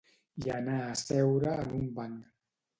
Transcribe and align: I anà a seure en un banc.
I 0.45 0.53
anà 0.55 0.77
a 0.87 0.95
seure 1.03 1.55
en 1.67 1.79
un 1.83 1.87
banc. 2.03 2.19